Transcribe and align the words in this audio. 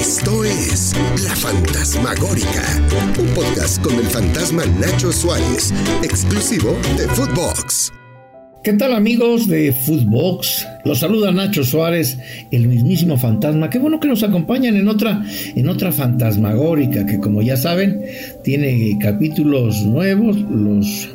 Esto 0.00 0.42
es 0.44 0.94
La 1.24 1.36
Fantasmagórica, 1.36 2.82
un 3.20 3.26
podcast 3.34 3.82
con 3.82 3.94
el 3.96 4.06
fantasma 4.06 4.64
Nacho 4.80 5.12
Suárez, 5.12 5.74
exclusivo 6.02 6.74
de 6.96 7.06
Footbox. 7.06 7.92
¿Qué 8.64 8.72
tal 8.72 8.94
amigos 8.94 9.46
de 9.46 9.74
Footbox? 9.74 10.66
Los 10.86 11.00
saluda 11.00 11.32
Nacho 11.32 11.64
Suárez, 11.64 12.16
el 12.50 12.66
mismísimo 12.66 13.18
fantasma. 13.18 13.68
Qué 13.68 13.78
bueno 13.78 14.00
que 14.00 14.08
nos 14.08 14.22
acompañan 14.22 14.76
en 14.76 14.88
otra, 14.88 15.22
en 15.54 15.68
otra 15.68 15.92
fantasmagórica 15.92 17.04
que 17.04 17.20
como 17.20 17.42
ya 17.42 17.58
saben 17.58 18.02
tiene 18.42 18.98
capítulos 19.02 19.82
nuevos 19.82 20.38
los 20.50 21.10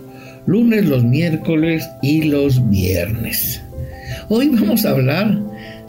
lunes, 0.46 0.86
los 0.86 1.04
miércoles 1.04 1.90
y 2.04 2.26
los 2.26 2.70
viernes. 2.70 3.64
Hoy 4.30 4.50
vamos 4.50 4.86
a 4.86 4.92
hablar 4.92 5.40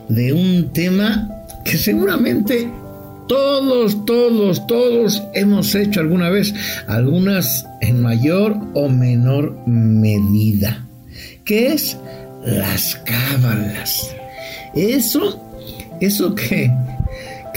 de 0.08 0.32
un 0.32 0.72
tema 0.72 1.28
que 1.62 1.76
seguramente 1.76 2.70
todos, 3.26 4.04
todos, 4.04 4.66
todos 4.66 5.22
hemos 5.34 5.74
hecho 5.74 6.00
alguna 6.00 6.30
vez, 6.30 6.54
algunas 6.86 7.66
en 7.80 8.00
mayor 8.00 8.56
o 8.74 8.88
menor 8.88 9.56
medida, 9.66 10.86
que 11.44 11.68
es 11.68 11.96
las 12.44 12.96
cábalas. 12.96 14.14
Eso, 14.74 15.42
eso 16.00 16.34
que 16.34 16.70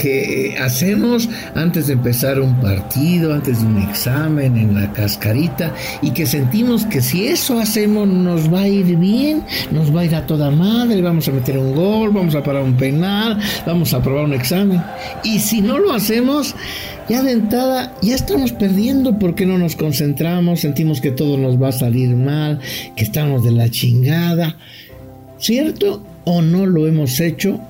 que 0.00 0.56
hacemos 0.58 1.28
antes 1.54 1.86
de 1.88 1.92
empezar 1.92 2.40
un 2.40 2.58
partido, 2.58 3.34
antes 3.34 3.60
de 3.60 3.66
un 3.66 3.82
examen, 3.82 4.56
en 4.56 4.74
la 4.74 4.90
cascarita, 4.92 5.74
y 6.00 6.12
que 6.12 6.24
sentimos 6.24 6.86
que 6.86 7.02
si 7.02 7.26
eso 7.26 7.60
hacemos 7.60 8.08
nos 8.08 8.52
va 8.52 8.62
a 8.62 8.68
ir 8.68 8.96
bien, 8.96 9.44
nos 9.70 9.94
va 9.94 10.00
a 10.00 10.04
ir 10.06 10.14
a 10.14 10.26
toda 10.26 10.50
madre, 10.50 11.02
vamos 11.02 11.28
a 11.28 11.32
meter 11.32 11.58
un 11.58 11.74
gol, 11.74 12.10
vamos 12.10 12.34
a 12.34 12.42
parar 12.42 12.62
un 12.62 12.76
penal, 12.76 13.38
vamos 13.66 13.92
a 13.92 13.98
aprobar 13.98 14.24
un 14.24 14.32
examen. 14.32 14.82
Y 15.22 15.38
si 15.40 15.60
no 15.60 15.78
lo 15.78 15.92
hacemos, 15.92 16.54
ya 17.08 17.22
de 17.22 17.32
entrada 17.32 17.94
ya 18.00 18.14
estamos 18.14 18.52
perdiendo 18.52 19.18
porque 19.18 19.44
no 19.44 19.58
nos 19.58 19.76
concentramos, 19.76 20.60
sentimos 20.60 21.02
que 21.02 21.10
todo 21.10 21.36
nos 21.36 21.60
va 21.60 21.68
a 21.68 21.72
salir 21.72 22.16
mal, 22.16 22.58
que 22.96 23.04
estamos 23.04 23.44
de 23.44 23.52
la 23.52 23.68
chingada. 23.68 24.56
¿Cierto 25.38 26.02
o 26.24 26.40
no 26.40 26.64
lo 26.64 26.86
hemos 26.86 27.20
hecho 27.20 27.60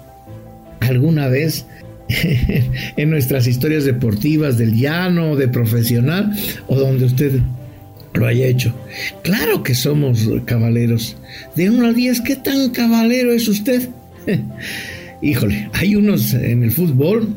alguna 0.80 1.26
vez? 1.26 1.66
en 2.96 3.10
nuestras 3.10 3.46
historias 3.46 3.84
deportivas 3.84 4.58
del 4.58 4.76
llano, 4.76 5.36
de 5.36 5.48
profesional 5.48 6.32
o 6.66 6.76
donde 6.76 7.06
usted 7.06 7.40
lo 8.14 8.26
haya 8.26 8.46
hecho. 8.46 8.74
Claro 9.22 9.62
que 9.62 9.74
somos 9.74 10.28
caballeros. 10.44 11.16
De 11.54 11.70
uno 11.70 11.86
al 11.86 11.94
10, 11.94 12.20
¿qué 12.22 12.36
tan 12.36 12.70
caballero 12.70 13.32
es 13.32 13.48
usted? 13.48 13.88
Híjole, 15.22 15.68
hay 15.74 15.96
unos 15.96 16.32
en 16.34 16.62
el 16.62 16.72
fútbol 16.72 17.28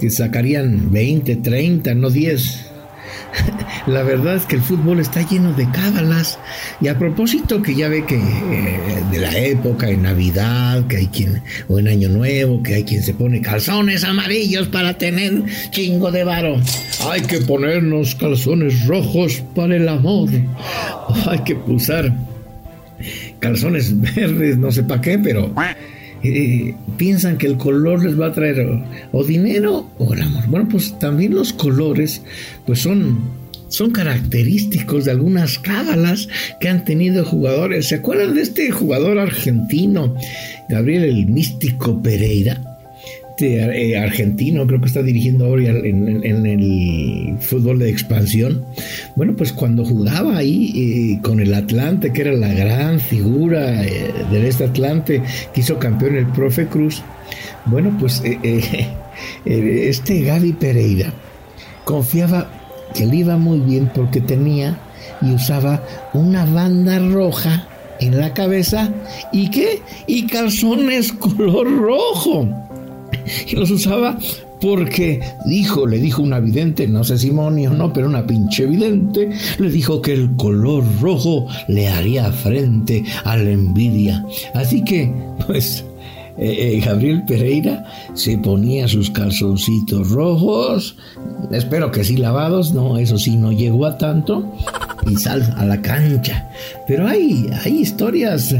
que 0.00 0.10
sacarían 0.10 0.90
20, 0.90 1.36
30, 1.36 1.94
no 1.94 2.10
10. 2.10 2.66
La 3.86 4.02
verdad 4.02 4.36
es 4.36 4.44
que 4.44 4.56
el 4.56 4.62
fútbol 4.62 5.00
está 5.00 5.22
lleno 5.22 5.52
de 5.52 5.68
cábalas. 5.70 6.38
Y 6.80 6.88
a 6.88 6.98
propósito 6.98 7.62
que 7.62 7.74
ya 7.74 7.88
ve 7.88 8.04
que 8.04 8.16
eh, 8.16 9.02
de 9.10 9.18
la 9.18 9.36
época, 9.36 9.88
en 9.88 10.02
Navidad, 10.02 10.86
que 10.86 10.98
hay 10.98 11.06
quien, 11.06 11.42
o 11.68 11.78
en 11.78 11.88
Año 11.88 12.08
Nuevo, 12.08 12.62
que 12.62 12.74
hay 12.74 12.84
quien 12.84 13.02
se 13.02 13.14
pone 13.14 13.40
calzones 13.40 14.04
amarillos 14.04 14.68
para 14.68 14.94
tener 14.94 15.44
chingo 15.70 16.10
de 16.10 16.24
varo. 16.24 16.60
Hay 17.10 17.22
que 17.22 17.38
ponernos 17.38 18.14
calzones 18.14 18.86
rojos 18.86 19.42
para 19.54 19.76
el 19.76 19.88
amor. 19.88 20.28
Hay 21.28 21.38
que 21.40 21.54
usar 21.54 22.12
calzones 23.38 23.98
verdes, 24.00 24.58
no 24.58 24.70
sé 24.70 24.82
para 24.82 25.00
qué, 25.00 25.18
pero... 25.18 25.52
Eh, 26.22 26.74
piensan 26.98 27.38
que 27.38 27.46
el 27.46 27.56
color 27.56 28.04
les 28.04 28.20
va 28.20 28.26
a 28.26 28.32
traer 28.34 28.82
o, 29.10 29.24
dinero 29.24 29.88
o 29.98 30.12
el 30.12 30.20
amor. 30.20 30.44
Bueno, 30.48 30.68
pues 30.70 30.98
también 30.98 31.34
los 31.34 31.54
colores, 31.54 32.20
pues 32.66 32.80
son 32.80 33.39
son 33.70 33.90
característicos 33.90 35.06
de 35.06 35.12
algunas 35.12 35.58
cábalas 35.58 36.28
que 36.60 36.68
han 36.68 36.84
tenido 36.84 37.24
jugadores. 37.24 37.88
¿Se 37.88 37.94
acuerdan 37.96 38.34
de 38.34 38.42
este 38.42 38.70
jugador 38.70 39.18
argentino, 39.18 40.14
Gabriel 40.68 41.04
el 41.04 41.26
Místico 41.26 42.02
Pereira? 42.02 42.60
Este, 43.40 43.56
eh, 43.56 43.96
argentino, 43.96 44.66
creo 44.66 44.82
que 44.82 44.86
está 44.86 45.02
dirigiendo 45.02 45.46
ahora 45.46 45.70
en, 45.70 46.46
el 46.46 47.38
fútbol 47.40 47.78
de 47.78 47.88
expansión. 47.88 48.62
Bueno, 49.16 49.34
pues 49.34 49.50
cuando 49.50 49.82
jugaba 49.82 50.36
ahí 50.36 50.72
eh, 51.16 51.22
con 51.22 51.40
el 51.40 51.54
Atlante, 51.54 52.12
que 52.12 52.20
era 52.20 52.32
la 52.32 52.52
gran 52.52 53.00
figura 53.00 53.82
eh, 53.82 54.12
de 54.30 54.46
este 54.46 54.64
Atlante, 54.64 55.22
que 55.54 55.60
hizo 55.62 55.78
campeón 55.78 56.16
el 56.16 56.26
profe 56.26 56.66
Cruz, 56.66 57.02
bueno, 57.64 57.96
pues 57.98 58.22
este 59.46 60.20
Gaby 60.20 60.52
Pereira 60.52 61.10
confiaba 61.86 62.59
que 62.94 63.06
le 63.06 63.16
iba 63.16 63.36
muy 63.36 63.60
bien 63.60 63.90
porque 63.94 64.20
tenía 64.20 64.78
y 65.22 65.32
usaba 65.32 65.82
una 66.12 66.44
banda 66.46 66.98
roja 66.98 67.66
en 68.00 68.18
la 68.18 68.32
cabeza 68.32 68.90
y 69.32 69.50
qué 69.50 69.82
y 70.06 70.26
calzones 70.26 71.12
color 71.12 71.70
rojo 71.78 72.48
y 73.46 73.56
los 73.56 73.70
usaba 73.70 74.18
porque 74.60 75.20
dijo, 75.46 75.86
le 75.86 75.98
dijo 75.98 76.22
una 76.22 76.38
vidente, 76.38 76.86
no 76.86 77.02
sé 77.02 77.18
si 77.18 77.30
o 77.30 77.50
no, 77.50 77.92
pero 77.92 78.06
una 78.06 78.26
pinche 78.26 78.66
vidente, 78.66 79.30
le 79.58 79.70
dijo 79.70 80.02
que 80.02 80.12
el 80.12 80.36
color 80.36 80.84
rojo 81.00 81.46
le 81.68 81.88
haría 81.88 82.30
frente 82.30 83.04
a 83.24 83.36
la 83.36 83.50
envidia. 83.50 84.24
Así 84.54 84.84
que, 84.84 85.10
pues, 85.46 85.84
eh, 86.40 86.76
eh, 86.76 86.82
Gabriel 86.84 87.22
Pereira 87.24 87.84
se 88.14 88.38
ponía 88.38 88.88
sus 88.88 89.10
calzoncitos 89.10 90.10
rojos, 90.10 90.96
espero 91.52 91.90
que 91.90 92.02
sí 92.02 92.16
lavados, 92.16 92.72
no, 92.72 92.96
eso 92.98 93.18
sí 93.18 93.36
no 93.36 93.52
llegó 93.52 93.84
a 93.84 93.98
tanto, 93.98 94.50
y 95.06 95.16
sal 95.16 95.54
a 95.58 95.64
la 95.66 95.80
cancha. 95.82 96.48
Pero 96.86 97.06
hay, 97.06 97.48
hay 97.62 97.80
historias, 97.80 98.54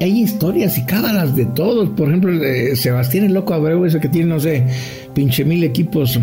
hay, 0.00 0.20
historias 0.20 0.76
y 0.78 0.84
cábalas 0.84 1.34
de 1.36 1.46
todos. 1.46 1.88
Por 1.90 2.08
ejemplo, 2.08 2.32
Sebastián 2.74 3.24
el 3.24 3.34
Loco 3.34 3.54
Abreu, 3.54 3.84
ese 3.84 4.00
que 4.00 4.08
tiene, 4.08 4.28
no 4.28 4.40
sé, 4.40 4.66
pinche 5.14 5.44
mil 5.44 5.62
equipos 5.64 6.18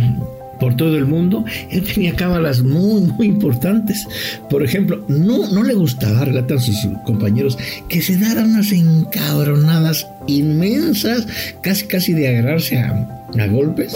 por 0.63 0.77
todo 0.77 0.97
el 0.97 1.05
mundo, 1.05 1.43
él 1.71 1.83
tenía 1.83 2.15
cábalas 2.15 2.61
muy, 2.61 3.01
muy 3.01 3.27
importantes. 3.27 4.07
Por 4.49 4.63
ejemplo, 4.63 5.03
no, 5.09 5.51
no 5.51 5.61
le 5.61 5.73
gustaba, 5.73 6.23
relatan 6.23 6.61
sus 6.61 6.77
compañeros, 7.05 7.57
que 7.89 8.01
se 8.01 8.17
daran 8.17 8.51
unas 8.51 8.71
encabronadas 8.71 10.07
inmensas, 10.25 11.27
casi, 11.61 11.85
casi 11.87 12.13
de 12.13 12.29
agarrarse 12.29 12.77
a, 12.77 13.27
a 13.37 13.47
golpes 13.47 13.93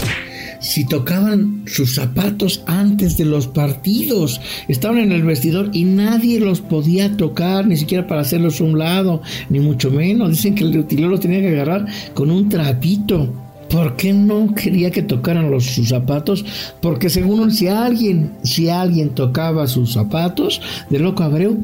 si 0.59 0.83
tocaban 0.83 1.63
sus 1.67 1.95
zapatos 1.95 2.63
antes 2.65 3.15
de 3.15 3.23
los 3.23 3.47
partidos. 3.47 4.41
Estaban 4.67 4.97
en 4.97 5.13
el 5.13 5.23
vestidor 5.23 5.69
y 5.71 5.85
nadie 5.85 6.41
los 6.41 6.59
podía 6.59 7.15
tocar, 7.15 7.65
ni 7.65 7.77
siquiera 7.77 8.07
para 8.07 8.21
hacerlos 8.21 8.59
un 8.59 8.77
lado, 8.77 9.21
ni 9.49 9.61
mucho 9.61 9.89
menos. 9.89 10.31
Dicen 10.31 10.53
que 10.53 10.65
el 10.65 10.77
utilero 10.77 11.07
los 11.07 11.21
tenía 11.21 11.39
que 11.39 11.49
agarrar 11.49 11.85
con 12.13 12.29
un 12.29 12.49
trapito. 12.49 13.46
¿Por 13.69 13.95
qué 13.97 14.13
no 14.13 14.53
quería 14.55 14.91
que 14.91 15.01
tocaran 15.01 15.51
los, 15.51 15.65
sus 15.65 15.89
zapatos? 15.89 16.45
Porque 16.81 17.09
según 17.09 17.51
si 17.51 17.67
alguien, 17.67 18.31
si 18.43 18.69
alguien 18.69 19.09
tocaba 19.09 19.67
sus 19.67 19.93
zapatos 19.93 20.61
de 20.89 20.99
loco 20.99 21.23
Abreu, 21.23 21.61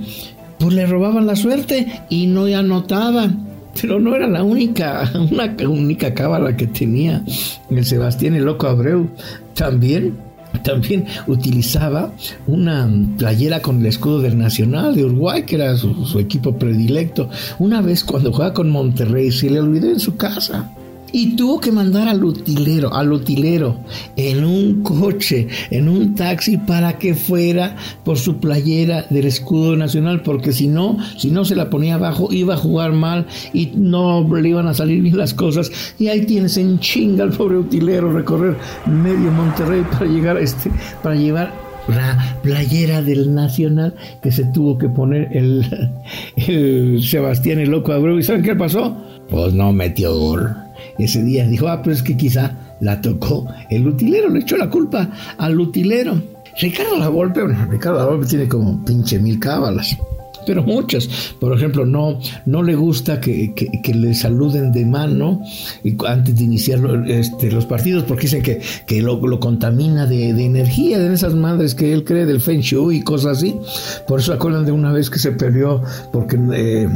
pues 0.59 0.73
le 0.73 0.85
robaban 0.85 1.25
la 1.25 1.35
suerte 1.35 2.01
y 2.09 2.27
no 2.27 2.45
anotaban. 2.45 3.47
Pero 3.81 3.99
no 3.99 4.15
era 4.15 4.27
la 4.27 4.43
única, 4.43 5.09
una 5.31 5.55
única 5.67 6.13
cábala 6.13 6.55
que 6.55 6.67
tenía 6.67 7.23
el 7.69 7.85
Sebastián 7.85 8.35
el 8.35 8.43
Loco 8.43 8.67
Abreu. 8.67 9.09
También 9.55 10.17
también 10.63 11.05
utilizaba 11.25 12.13
una 12.45 12.87
playera 13.17 13.59
con 13.61 13.79
el 13.79 13.87
escudo 13.87 14.21
del 14.21 14.37
Nacional 14.37 14.95
de 14.95 15.03
Uruguay, 15.03 15.43
que 15.43 15.55
era 15.55 15.75
su, 15.77 16.05
su, 16.05 16.19
equipo 16.19 16.55
predilecto. 16.55 17.27
Una 17.57 17.81
vez 17.81 18.03
cuando 18.03 18.31
jugaba 18.31 18.53
con 18.53 18.69
Monterrey 18.69 19.31
se 19.31 19.49
le 19.49 19.59
olvidó 19.59 19.89
en 19.89 19.99
su 19.99 20.15
casa 20.15 20.71
y 21.13 21.35
tuvo 21.35 21.61
que 21.61 21.71
mandar 21.71 22.09
al 22.09 22.23
utilero, 22.25 22.93
al 22.93 23.13
utilero, 23.13 23.77
en 24.17 24.43
un 24.43 24.81
coche, 24.81 25.47
en 25.69 25.87
un 25.87 26.15
taxi, 26.15 26.57
para 26.57 26.97
que 26.97 27.13
fuera 27.13 27.77
por 28.03 28.17
su 28.17 28.37
playera 28.37 29.05
del 29.11 29.27
escudo 29.27 29.75
nacional, 29.75 30.23
porque 30.23 30.51
si 30.51 30.67
no, 30.67 30.97
si 31.17 31.29
no 31.29 31.45
se 31.45 31.55
la 31.55 31.69
ponía 31.69 31.95
abajo, 31.95 32.29
iba 32.31 32.55
a 32.55 32.57
jugar 32.57 32.93
mal 32.93 33.27
y 33.53 33.71
no 33.75 34.27
le 34.35 34.49
iban 34.49 34.67
a 34.67 34.73
salir 34.73 35.03
bien 35.03 35.17
las 35.17 35.35
cosas. 35.35 35.71
Y 35.99 36.07
ahí 36.07 36.25
tienes 36.25 36.57
en 36.57 36.79
chinga 36.79 37.23
al 37.23 37.31
pobre 37.31 37.57
utilero 37.57 38.11
recorrer 38.11 38.57
medio 38.87 39.31
Monterrey 39.31 39.83
para 39.91 40.07
llegar 40.07 40.37
a 40.37 40.41
este, 40.41 40.71
para 41.03 41.15
llevar 41.15 41.53
la 41.87 42.39
playera 42.41 43.01
del 43.01 43.35
Nacional 43.35 43.93
que 44.21 44.31
se 44.31 44.45
tuvo 44.45 44.77
que 44.77 44.89
poner 44.89 45.29
el, 45.31 45.91
el 46.47 47.03
Sebastián 47.03 47.59
el 47.59 47.69
Loco 47.69 47.91
Abreu. 47.91 48.17
¿Y 48.17 48.23
saben 48.23 48.41
qué 48.41 48.55
pasó? 48.55 48.97
Pues 49.29 49.53
no 49.53 49.71
metió 49.73 50.17
gol 50.17 50.55
ese 50.97 51.23
día. 51.23 51.47
Dijo, 51.47 51.67
ah, 51.67 51.81
pues 51.81 51.97
es 51.97 52.03
que 52.03 52.17
quizá 52.17 52.51
la 52.79 53.01
tocó 53.01 53.47
el 53.69 53.87
utilero, 53.87 54.29
le 54.29 54.39
echó 54.39 54.57
la 54.57 54.69
culpa 54.69 55.09
al 55.37 55.59
utilero. 55.59 56.21
Ricardo 56.59 56.97
La 56.97 57.09
Volpe, 57.09 57.41
bueno, 57.41 57.65
Ricardo 57.69 57.99
La 57.99 58.05
Volpe 58.05 58.27
tiene 58.27 58.47
como 58.47 58.83
pinche 58.85 59.19
mil 59.19 59.39
cábalas. 59.39 59.97
Pero 60.45 60.63
muchas. 60.63 61.07
Por 61.39 61.55
ejemplo, 61.55 61.85
no, 61.85 62.19
no 62.45 62.63
le 62.63 62.75
gusta 62.75 63.19
que, 63.19 63.53
que, 63.53 63.93
le 63.93 64.13
saluden 64.13 64.71
de 64.71 64.85
mano 64.85 65.41
antes 66.07 66.35
de 66.35 66.43
iniciar 66.43 66.79
este, 67.07 67.51
los 67.51 67.65
partidos 67.65 68.03
porque 68.03 68.23
dicen 68.23 68.41
que, 68.41 68.61
que 68.85 69.01
lo, 69.01 69.19
contamina 69.39 70.05
de, 70.05 70.29
energía, 70.29 70.99
de 70.99 71.13
esas 71.13 71.35
madres 71.35 71.75
que 71.75 71.93
él 71.93 72.03
cree 72.03 72.25
del 72.25 72.41
Feng 72.41 72.61
Shui 72.61 72.97
y 72.97 73.01
cosas 73.01 73.37
así. 73.37 73.55
Por 74.07 74.19
eso 74.19 74.33
acuerdan 74.33 74.65
de 74.65 74.71
una 74.71 74.91
vez 74.91 75.09
que 75.09 75.19
se 75.19 75.31
perdió 75.31 75.81
porque 76.11 76.37
eh, 76.53 76.89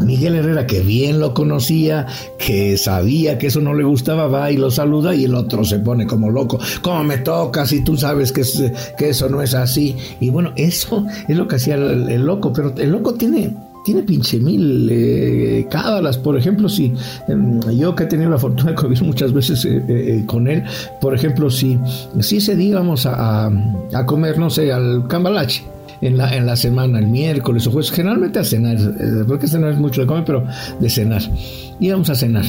Miguel 0.00 0.36
Herrera, 0.36 0.66
que 0.66 0.80
bien 0.80 1.20
lo 1.20 1.34
conocía, 1.34 2.06
que 2.38 2.76
sabía 2.76 3.38
que 3.38 3.48
eso 3.48 3.60
no 3.60 3.74
le 3.74 3.84
gustaba, 3.84 4.26
va 4.26 4.50
y 4.50 4.56
lo 4.56 4.70
saluda 4.70 5.14
y 5.14 5.24
el 5.24 5.34
otro 5.34 5.64
se 5.64 5.78
pone 5.78 6.06
como 6.06 6.30
loco. 6.30 6.58
¿Cómo 6.82 7.04
me 7.04 7.18
tocas? 7.18 7.72
Y 7.72 7.84
tú 7.84 7.96
sabes 7.96 8.32
que, 8.32 8.42
que 8.98 9.10
eso 9.10 9.28
no 9.28 9.42
es 9.42 9.54
así. 9.54 9.96
Y 10.20 10.30
bueno, 10.30 10.52
eso 10.56 11.06
es 11.28 11.36
lo 11.36 11.46
que 11.46 11.56
hacía 11.56 11.74
el 11.74 12.24
loco, 12.24 12.52
pero 12.52 12.74
el 12.76 12.89
loco 12.90 13.14
tiene 13.14 13.54
tiene 13.84 14.02
pinche 14.02 14.38
mil 14.38 14.88
eh, 14.90 15.66
cábalas. 15.70 16.18
Por 16.18 16.36
ejemplo, 16.36 16.68
si 16.68 16.92
em, 17.28 17.60
yo 17.76 17.94
que 17.94 18.04
he 18.04 18.06
tenido 18.06 18.30
la 18.30 18.38
fortuna 18.38 18.70
de 18.70 18.76
convivir 18.76 19.04
muchas 19.04 19.32
veces 19.32 19.64
eh, 19.64 19.82
eh, 19.88 20.24
con 20.26 20.48
él, 20.48 20.62
por 21.00 21.14
ejemplo, 21.14 21.50
si, 21.50 21.78
si 22.20 22.40
se 22.40 22.56
digamos 22.56 23.06
a, 23.06 23.46
a, 23.46 24.06
comer, 24.06 24.38
no 24.38 24.50
sé, 24.50 24.72
al 24.72 25.06
cambalache. 25.06 25.64
En 26.02 26.16
la, 26.16 26.34
en 26.34 26.46
la 26.46 26.56
semana, 26.56 26.98
el 26.98 27.08
miércoles 27.08 27.66
o 27.66 27.72
jueves, 27.72 27.90
generalmente 27.90 28.38
a 28.38 28.44
cenar, 28.44 28.78
porque 29.28 29.46
cenar 29.46 29.72
es 29.72 29.78
mucho 29.78 30.00
de 30.00 30.06
comer, 30.06 30.24
pero 30.24 30.46
de 30.80 30.88
cenar. 30.88 31.20
Íbamos 31.78 32.08
a 32.08 32.14
cenar. 32.14 32.44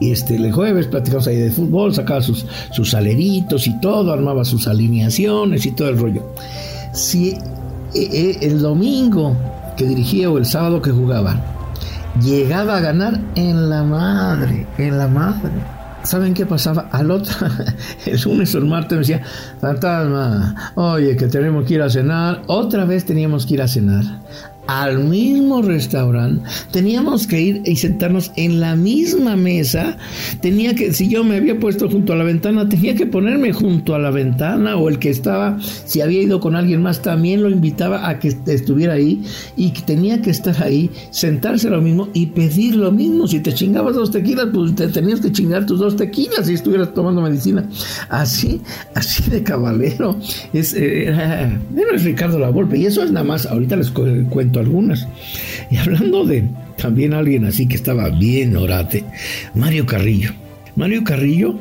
Y 0.00 0.10
este, 0.10 0.36
el 0.36 0.50
jueves 0.50 0.86
platicamos 0.86 1.26
ahí 1.26 1.36
de 1.36 1.50
fútbol, 1.50 1.92
sacaba 1.92 2.22
sus, 2.22 2.46
sus 2.70 2.92
saleritos 2.92 3.66
y 3.66 3.78
todo, 3.78 4.10
armaba 4.10 4.42
sus 4.42 4.66
alineaciones 4.66 5.66
y 5.66 5.72
todo 5.72 5.90
el 5.90 5.98
rollo. 5.98 6.32
Si 6.94 7.36
el 7.94 8.62
domingo 8.62 9.36
que 9.76 9.86
dirigía 9.86 10.30
o 10.30 10.38
el 10.38 10.46
sábado 10.46 10.80
que 10.82 10.90
jugaba, 10.90 11.40
llegaba 12.22 12.76
a 12.76 12.80
ganar 12.80 13.20
en 13.34 13.68
la 13.68 13.82
madre, 13.82 14.66
en 14.78 14.98
la 14.98 15.08
madre. 15.08 15.52
¿Saben 16.02 16.34
qué 16.34 16.44
pasaba? 16.44 16.88
Al 16.92 17.10
otro, 17.10 17.34
el 18.06 18.20
lunes 18.20 18.54
o 18.54 18.58
el 18.58 18.66
martes 18.66 18.92
me 18.92 18.98
decía, 18.98 19.22
fantasma, 19.60 20.72
oye, 20.74 21.16
que 21.16 21.28
tenemos 21.28 21.64
que 21.64 21.74
ir 21.74 21.82
a 21.82 21.88
cenar. 21.88 22.42
Otra 22.46 22.84
vez 22.84 23.06
teníamos 23.06 23.46
que 23.46 23.54
ir 23.54 23.62
a 23.62 23.68
cenar 23.68 24.04
al 24.66 25.04
mismo 25.04 25.62
restaurante, 25.62 26.48
teníamos 26.70 27.26
que 27.26 27.40
ir 27.40 27.62
y 27.64 27.76
sentarnos 27.76 28.32
en 28.36 28.60
la 28.60 28.76
misma 28.76 29.36
mesa, 29.36 29.98
tenía 30.40 30.74
que, 30.74 30.92
si 30.92 31.08
yo 31.08 31.24
me 31.24 31.36
había 31.36 31.58
puesto 31.58 31.88
junto 31.88 32.12
a 32.12 32.16
la 32.16 32.24
ventana, 32.24 32.68
tenía 32.68 32.94
que 32.94 33.06
ponerme 33.06 33.52
junto 33.52 33.94
a 33.94 33.98
la 33.98 34.10
ventana 34.10 34.76
o 34.76 34.88
el 34.88 34.98
que 34.98 35.10
estaba, 35.10 35.58
si 35.60 36.00
había 36.00 36.22
ido 36.22 36.40
con 36.40 36.56
alguien 36.56 36.82
más, 36.82 37.02
también 37.02 37.42
lo 37.42 37.50
invitaba 37.50 38.08
a 38.08 38.18
que 38.18 38.28
estuviera 38.46 38.94
ahí 38.94 39.22
y 39.56 39.70
que 39.72 39.82
tenía 39.82 40.22
que 40.22 40.30
estar 40.30 40.62
ahí, 40.62 40.90
sentarse 41.10 41.68
lo 41.68 41.80
mismo 41.80 42.08
y 42.14 42.26
pedir 42.26 42.76
lo 42.76 42.90
mismo. 42.90 43.26
Si 43.26 43.40
te 43.40 43.52
chingabas 43.52 43.94
dos 43.94 44.10
tequilas, 44.10 44.48
pues 44.52 44.74
te 44.74 44.88
tenías 44.88 45.20
que 45.20 45.32
chingar 45.32 45.66
tus 45.66 45.78
dos 45.78 45.96
tequilas 45.96 46.46
si 46.46 46.54
estuvieras 46.54 46.94
tomando 46.94 47.20
medicina. 47.20 47.68
Así, 48.08 48.60
así 48.94 49.30
de 49.30 49.42
caballero. 49.42 50.16
Es, 50.52 50.74
eh, 50.76 51.12
Ricardo 52.04 52.38
La 52.38 52.50
Volpe 52.50 52.78
y 52.78 52.86
eso 52.86 53.02
es 53.02 53.12
nada 53.12 53.24
más, 53.24 53.46
ahorita 53.46 53.76
les 53.76 53.90
cuento 53.90 54.53
algunas. 54.60 55.06
Y 55.70 55.76
hablando 55.76 56.24
de 56.24 56.44
también 56.76 57.14
alguien 57.14 57.44
así 57.44 57.66
que 57.66 57.76
estaba 57.76 58.10
bien 58.10 58.56
orate, 58.56 59.04
Mario 59.54 59.86
Carrillo. 59.86 60.32
Mario 60.76 61.04
Carrillo 61.04 61.56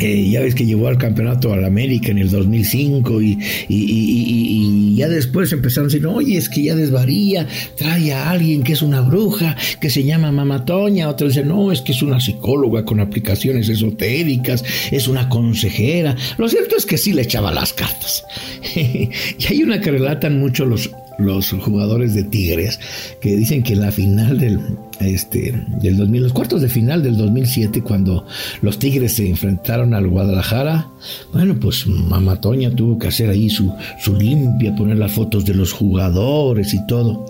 eh, 0.00 0.30
ya 0.30 0.40
ves 0.40 0.54
que 0.54 0.64
llegó 0.64 0.86
al 0.86 0.96
campeonato 0.96 1.52
al 1.52 1.64
América 1.64 2.12
en 2.12 2.18
el 2.18 2.30
2005 2.30 3.20
y, 3.20 3.38
y, 3.68 4.94
ya 4.94 5.08
después 5.08 5.52
empezaron 5.52 5.90
a 5.90 5.92
decir, 5.92 6.06
oye, 6.06 6.36
es 6.36 6.48
que 6.48 6.62
ya 6.62 6.76
desvaría, 6.76 7.48
trae 7.76 8.12
a 8.12 8.30
alguien 8.30 8.62
que 8.62 8.74
es 8.74 8.82
una 8.82 9.00
bruja, 9.00 9.56
que 9.80 9.90
se 9.90 10.04
llama 10.04 10.30
Mamatoña, 10.30 11.08
otros 11.08 11.34
dicen, 11.34 11.48
no, 11.48 11.72
es 11.72 11.80
que 11.80 11.92
es 11.92 12.02
una 12.02 12.20
psicóloga 12.20 12.84
con 12.84 13.00
aplicaciones 13.00 13.68
esotéricas, 13.68 14.64
es 14.92 15.08
una 15.08 15.28
consejera. 15.28 16.14
Lo 16.36 16.48
cierto 16.48 16.76
es 16.76 16.86
que 16.86 16.96
sí 16.96 17.12
le 17.12 17.22
echaba 17.22 17.52
las 17.52 17.72
cartas. 17.72 18.24
y 18.76 19.10
hay 19.48 19.62
una 19.64 19.80
que 19.80 19.90
relatan 19.90 20.38
mucho 20.38 20.64
los 20.64 20.90
los 21.18 21.50
jugadores 21.50 22.14
de 22.14 22.22
Tigres, 22.24 22.78
que 23.20 23.36
dicen 23.36 23.62
que 23.62 23.76
la 23.76 23.90
final 23.90 24.38
del, 24.38 24.60
este, 25.00 25.64
del 25.82 25.96
2000, 25.96 26.22
los 26.22 26.32
cuartos 26.32 26.62
de 26.62 26.68
final 26.68 27.02
del 27.02 27.16
2007, 27.16 27.82
cuando 27.82 28.24
los 28.62 28.78
Tigres 28.78 29.14
se 29.14 29.28
enfrentaron 29.28 29.94
al 29.94 30.08
Guadalajara, 30.08 30.88
bueno, 31.32 31.58
pues 31.60 31.86
Mamá 31.86 32.40
Toña 32.40 32.70
tuvo 32.70 32.98
que 32.98 33.08
hacer 33.08 33.28
ahí 33.30 33.50
su, 33.50 33.72
su 34.00 34.14
limpia, 34.14 34.74
poner 34.76 34.98
las 34.98 35.12
fotos 35.12 35.44
de 35.44 35.54
los 35.54 35.72
jugadores 35.72 36.72
y 36.72 36.86
todo. 36.86 37.26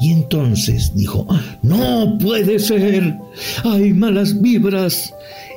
Y 0.00 0.12
entonces 0.12 0.92
dijo, 0.94 1.26
no 1.62 2.18
puede 2.18 2.58
ser, 2.58 3.18
hay 3.64 3.92
malas 3.92 4.40
vibras. 4.40 5.14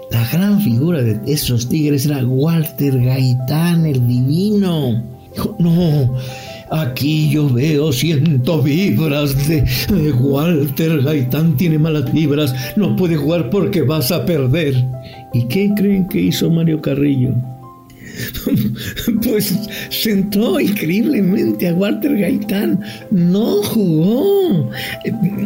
La 0.09 0.27
gran 0.27 0.59
figura 0.61 1.01
de 1.01 1.19
esos 1.31 1.69
tigres 1.69 2.05
era 2.05 2.25
Walter 2.25 3.01
Gaitán, 3.01 3.85
el 3.85 4.05
divino. 4.07 5.03
Dijo, 5.33 5.55
no, 5.59 6.17
Aquí 6.71 7.29
yo 7.29 7.49
veo, 7.49 7.91
siento 7.91 8.61
vibras 8.61 9.35
de, 9.47 9.61
Walter 10.13 11.01
Gaitán. 11.01 11.57
Tiene 11.57 11.77
malas 11.77 12.11
vibras, 12.13 12.55
no 12.77 12.95
puede 12.95 13.17
jugar 13.17 13.49
porque 13.49 13.81
vas 13.81 14.09
a 14.11 14.25
perder. 14.25 14.73
¿Y 15.33 15.47
qué 15.49 15.69
creen 15.75 16.07
que 16.07 16.21
hizo 16.21 16.49
Mario 16.49 16.81
Carrillo? 16.81 17.33
pues 19.23 19.53
sentó 19.89 20.59
increíblemente 20.59 21.67
a 21.67 21.73
Walter 21.73 22.17
Gaitán, 22.17 22.79
no 23.09 23.63
jugó, 23.63 24.69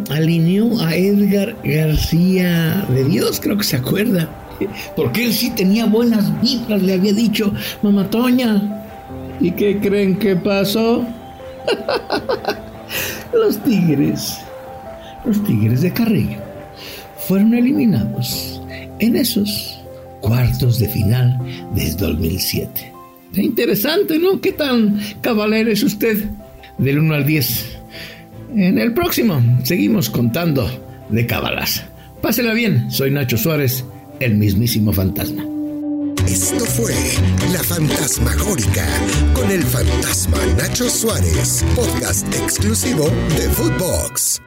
alineó 0.10 0.80
a 0.82 0.96
Edgar 0.96 1.56
García 1.64 2.86
de 2.90 3.04
Dios, 3.06 3.40
creo 3.40 3.58
que 3.58 3.64
se 3.64 3.78
acuerda, 3.78 4.30
porque 4.96 5.26
él 5.26 5.34
sí 5.34 5.52
tenía 5.52 5.86
buenas 5.86 6.32
vibras, 6.42 6.82
le 6.82 6.94
había 6.94 7.14
dicho, 7.14 7.54
mamá 7.84 8.10
Toña, 8.10 8.85
¿Y 9.40 9.52
qué 9.52 9.80
creen 9.80 10.18
que 10.18 10.36
pasó? 10.36 11.06
los 13.34 13.58
Tigres, 13.64 14.38
los 15.26 15.44
Tigres 15.44 15.82
de 15.82 15.94
Carrillo, 15.94 16.40
fueron 17.28 17.54
eliminados 17.54 18.62
en 19.00 19.16
esos 19.16 19.80
cuartos 20.22 20.80
de 20.80 20.88
final 20.88 21.40
desde 21.74 22.06
2007. 22.06 22.94
Interesante, 23.34 24.18
¿no? 24.18 24.40
¿Qué 24.40 24.54
tan 24.54 25.00
caballero 25.22 25.72
es 25.72 25.84
usted? 25.84 26.26
Del 26.78 27.00
1 27.00 27.14
al 27.14 27.26
10. 27.26 27.78
En 28.56 28.80
el 28.80 28.94
próximo 28.94 29.42
seguimos 29.64 30.10
contando 30.10 30.70
de 31.10 31.26
cabalas. 31.26 31.84
Pásela 32.22 32.54
bien, 32.54 32.90
soy 32.90 33.12
Nacho 33.12 33.38
Suárez, 33.38 33.84
el 34.20 34.36
mismísimo 34.36 34.94
fantasma. 34.94 35.55
Esto 36.28 36.66
fue 36.66 36.94
La 37.52 37.64
Fantasmagórica 37.64 38.86
con 39.34 39.52
el 39.52 39.64
fantasma 39.64 40.38
Nacho 40.58 40.90
Suárez, 40.90 41.64
podcast 41.76 42.28
exclusivo 42.36 43.10
de 43.38 43.50
Footbox. 43.50 44.45